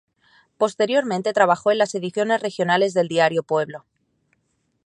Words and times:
Posteriormente 0.57 1.31
trabajó 1.31 1.69
en 1.69 1.77
las 1.77 1.93
ediciones 1.93 2.41
regionales 2.41 2.95
del 2.95 3.07
diario 3.07 3.43
Pueblo. 3.43 3.85